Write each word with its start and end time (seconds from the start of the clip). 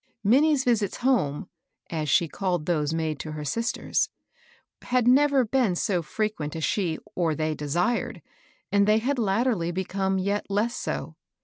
Minnie's 0.23 0.63
visits 0.63 0.97
home— 0.97 1.47
as 1.91 2.09
she 2.09 2.27
called 2.27 2.65
those 2.65 2.91
made 2.91 3.19
to 3.19 3.33
her 3.33 3.45
sister's— 3.45 4.09
had 4.91 5.07
never 5.07 5.45
been 5.45 5.75
so 5.75 6.01
frequent 6.01 6.55
as 6.55 6.63
she 6.63 6.97
or 7.13 7.35
they 7.35 7.53
desired, 7.53 8.23
and 8.71 8.87
they 8.87 8.97
had 8.97 9.19
latterly 9.19 9.69
become 9.71 10.17
yet 10.17 10.49
less 10.49 10.75
so. 10.75 11.17